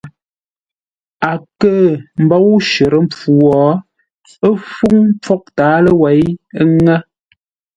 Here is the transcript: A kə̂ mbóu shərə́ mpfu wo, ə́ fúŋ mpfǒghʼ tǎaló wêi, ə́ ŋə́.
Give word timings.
A 1.29 1.31
kə̂ 1.59 1.77
mbóu 2.23 2.51
shərə́ 2.69 3.01
mpfu 3.05 3.31
wo, 3.45 3.59
ə́ 4.47 4.53
fúŋ 4.71 4.95
mpfǒghʼ 5.13 5.49
tǎaló 5.57 5.91
wêi, 6.01 6.23
ə́ 6.59 6.63
ŋə́. 6.79 6.97